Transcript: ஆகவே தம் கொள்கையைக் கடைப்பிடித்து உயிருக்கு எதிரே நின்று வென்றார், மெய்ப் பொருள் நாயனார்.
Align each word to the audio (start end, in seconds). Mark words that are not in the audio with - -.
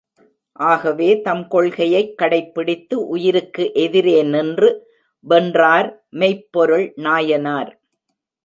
ஆகவே 0.59 1.21
தம் 1.21 1.47
கொள்கையைக் 1.47 2.17
கடைப்பிடித்து 2.17 3.07
உயிருக்கு 3.07 3.73
எதிரே 3.73 4.23
நின்று 4.23 4.87
வென்றார், 5.19 6.05
மெய்ப் 6.11 6.47
பொருள் 6.51 6.93
நாயனார். 6.95 7.81